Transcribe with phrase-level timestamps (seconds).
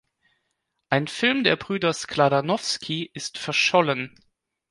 [0.89, 4.15] Ein Film der Brüder Skladanowsky ist verschollen.